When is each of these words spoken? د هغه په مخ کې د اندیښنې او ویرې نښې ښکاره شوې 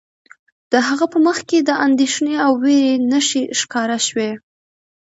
د 0.71 0.73
هغه 0.87 1.05
په 1.13 1.17
مخ 1.25 1.37
کې 1.49 1.59
د 1.61 1.69
اندیښنې 1.85 2.35
او 2.45 2.51
ویرې 2.63 2.93
نښې 3.11 3.43
ښکاره 3.59 3.97
شوې 4.07 4.29